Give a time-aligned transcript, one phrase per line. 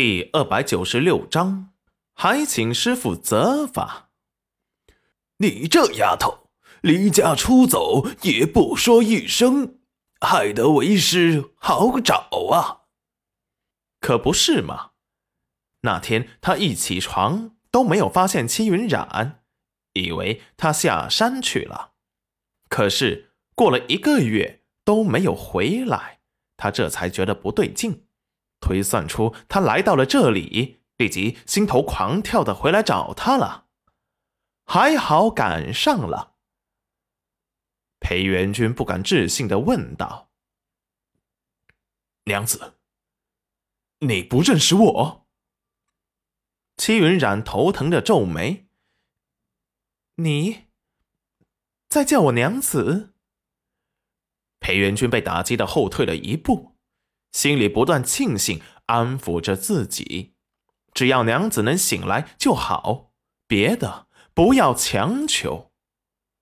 [0.00, 1.72] 第二百九十六章，
[2.14, 4.10] 还请师傅责罚。
[5.38, 6.50] 你这丫头，
[6.82, 9.80] 离家出走也不说一声，
[10.20, 12.86] 害得为师好找啊！
[13.98, 14.92] 可不是嘛？
[15.80, 19.42] 那天他一起床都没有发现戚云染，
[19.94, 21.94] 以为他下山去了。
[22.68, 26.20] 可是过了一个月都没有回来，
[26.56, 28.04] 他这才觉得不对劲。
[28.60, 33.66] 推算出他来到了这里，立即心头狂跳的回来找他了。
[34.64, 36.36] 还好赶上了。
[38.00, 40.30] 裴元君不敢置信的问道
[42.24, 42.74] ：“娘子，
[44.00, 45.26] 你不认识我？”
[46.76, 48.68] 戚云染头疼的皱眉
[50.16, 50.68] ：“你
[51.88, 53.14] 在叫我娘子？”
[54.60, 56.77] 裴元君被打击的后退了一步。
[57.30, 60.34] 心里不断庆幸，安抚着自己，
[60.94, 63.12] 只要娘子能醒来就好，
[63.46, 65.70] 别的不要强求，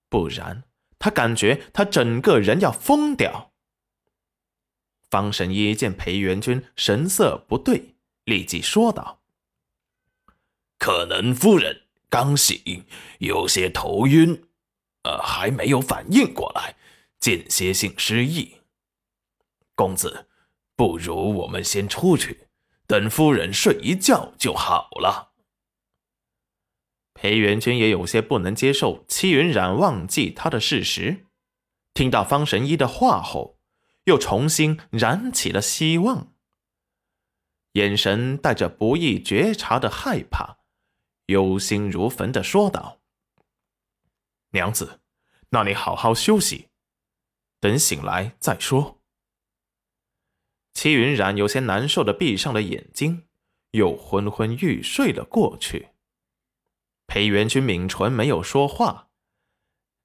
[0.09, 0.62] 不然
[0.98, 3.53] 他感觉他整个人要疯掉。
[5.11, 9.21] 方神医见裴元君神色不对，立即说道
[10.78, 12.87] ：“可能夫人刚醒，
[13.19, 14.45] 有些头晕，
[15.03, 16.77] 呃，还没有反应过来，
[17.19, 18.59] 间歇性失忆。
[19.75, 20.28] 公子。”
[20.77, 22.48] 不如我们先出去，
[22.86, 25.32] 等夫人睡一觉就好了。
[27.14, 31.24] 裴元君也有些不能接受戚云染忘记他的事实，
[31.94, 33.58] 听到方神医的话后，
[34.04, 36.34] 又重新燃起了希望，
[37.72, 40.58] 眼神带着不易觉察的害怕，
[41.27, 43.00] 忧心如焚的说道
[44.52, 45.00] ：“娘子，
[45.48, 46.69] 那你好好休息，
[47.58, 48.95] 等醒来再说。”
[50.77, 53.22] 齐云染有些难受的闭上了眼睛，
[53.70, 55.88] 又昏昏欲睡了过去。
[57.06, 59.08] 裴元君抿唇没有说话，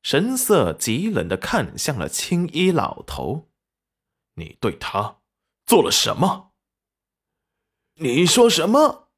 [0.01, 3.49] 神色极冷的看向了青衣老头
[4.35, 5.17] ：“你对他
[5.65, 6.53] 做了什么？
[7.95, 9.09] 你说什么？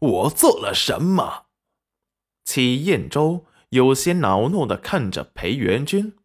[0.00, 1.48] 我做了什么？”
[2.42, 6.16] 齐彦周有些恼怒的看着裴元君，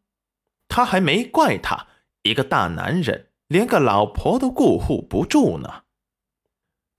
[0.69, 1.87] 他还没怪他
[2.21, 3.30] 一个大男人。
[3.51, 5.83] 连个老婆都顾护不住呢。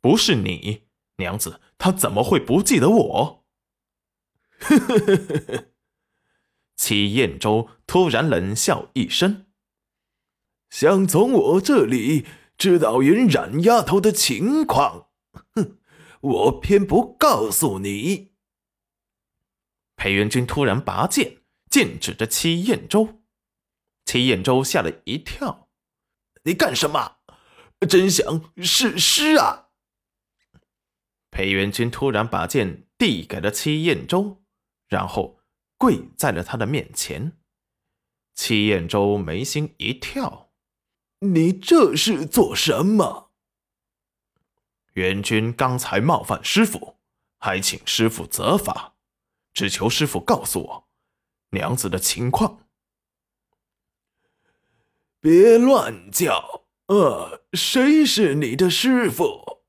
[0.02, 0.82] 不是你
[1.16, 3.44] 娘子，她怎么会不记得我？
[4.58, 5.64] 呵呵呵呵呵。
[6.76, 9.46] 齐彦州突然冷笑一声
[10.68, 12.26] ：“想从我这里
[12.58, 15.08] 知道云染丫头的情况？
[15.54, 15.78] 哼，
[16.20, 18.32] 我偏不告诉你。”
[19.96, 21.38] 裴元君突然拔剑，
[21.70, 23.22] 剑指着齐彦州。
[24.04, 25.61] 齐彦州吓了一跳。
[26.44, 27.18] 你干什么？
[27.88, 29.70] 真想是诗啊！
[31.30, 34.44] 裴元君突然把剑递给了戚彦周，
[34.86, 35.40] 然后
[35.76, 37.38] 跪在了他的面前。
[38.34, 40.52] 戚彦周眉心一跳
[41.20, 43.32] ：“你这是做什么？”
[44.94, 46.98] 元君刚才冒犯师傅，
[47.38, 48.94] 还请师傅责罚，
[49.52, 50.88] 只求师傅告诉我
[51.50, 52.61] 娘子的情况。
[55.22, 56.64] 别乱叫！
[56.88, 59.62] 呃，谁是你的师傅？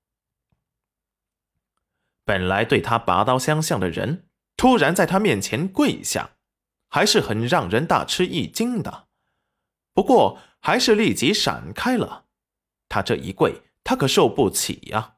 [2.25, 4.27] 本来对他拔刀相向的人，
[4.57, 6.37] 突然在他面前跪下，
[6.89, 9.09] 还是很让人大吃一惊的。
[9.93, 12.25] 不过，还是立即闪开了。
[12.89, 15.17] 他这一跪，他可受不起呀！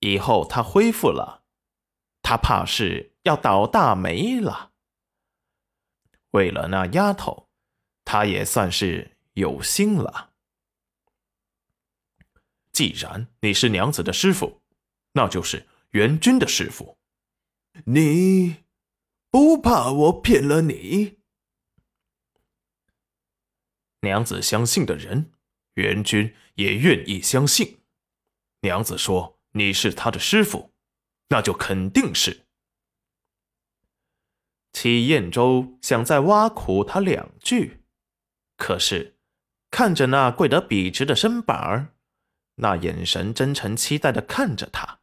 [0.00, 1.44] 以后他恢复了，
[2.20, 4.72] 他怕是要倒大霉了。
[6.32, 7.48] 为了那丫头，
[8.04, 9.11] 他也算是。
[9.34, 10.32] 有心了。
[12.72, 14.62] 既然你是娘子的师傅，
[15.12, 16.96] 那就是元君的师傅。
[17.84, 18.64] 你
[19.30, 21.18] 不怕我骗了你？
[24.00, 25.32] 娘子相信的人，
[25.74, 27.80] 元君也愿意相信。
[28.60, 30.72] 娘子说你是他的师傅，
[31.28, 32.46] 那就肯定是。
[34.72, 37.82] 齐彦周想再挖苦他两句，
[38.56, 39.11] 可是。
[39.72, 41.94] 看着那跪得笔直的身板儿，
[42.56, 45.00] 那眼神真诚期待的看着他，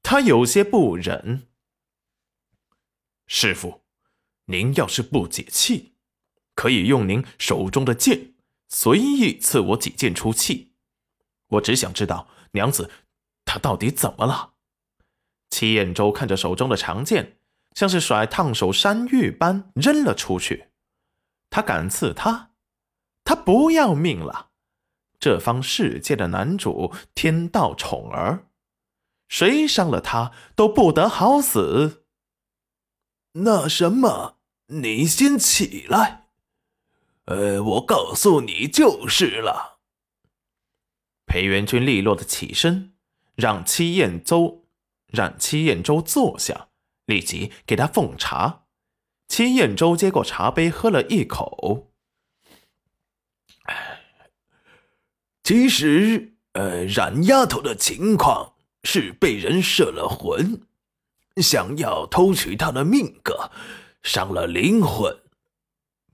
[0.00, 1.48] 他有些不忍。
[3.26, 3.82] 师傅，
[4.44, 5.96] 您要是不解气，
[6.54, 8.34] 可以用您手中的剑
[8.68, 10.76] 随意刺我几剑出气。
[11.48, 12.88] 我只想知道娘子
[13.44, 14.54] 她到底怎么了。
[15.50, 17.38] 齐彦周看着手中的长剑，
[17.74, 20.68] 像是甩烫手山芋般扔了出去。
[21.50, 22.52] 他敢刺他？
[23.26, 24.50] 他不要命了，
[25.18, 28.46] 这方世界的男主天道宠儿，
[29.28, 32.04] 谁伤了他都不得好死。
[33.32, 34.38] 那什么，
[34.68, 36.28] 你先起来，
[37.24, 39.80] 呃，我告诉你就是了。
[41.26, 42.94] 裴元君利落的起身，
[43.34, 44.64] 让戚彦周
[45.08, 46.68] 让戚彦周坐下，
[47.06, 48.66] 立即给他奉茶。
[49.26, 51.92] 戚彦周接过茶杯，喝了一口。
[55.46, 60.62] 其实，呃，冉丫头的情况是被人摄了魂，
[61.36, 63.52] 想要偷取她的命格，
[64.02, 65.16] 伤了灵魂。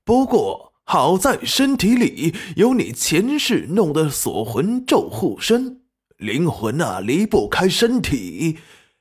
[0.03, 5.81] 不过好在身体里有你前世弄的锁魂咒护身，
[6.17, 8.59] 灵魂啊离不开身体，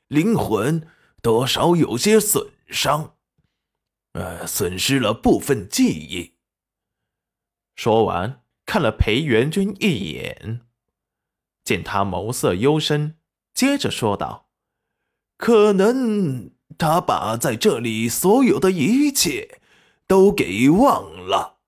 [0.09, 0.89] 灵魂
[1.21, 3.17] 多少有些损伤。
[4.15, 6.33] 呃，损失了部分记忆。
[7.77, 8.42] 说完，
[8.73, 10.63] 看了裴元君一眼，
[11.63, 13.19] 见他眸色幽深，
[13.53, 14.49] 接着说道
[15.37, 19.61] ：“可能他把在这里所有的一切
[20.07, 21.59] 都给忘了。”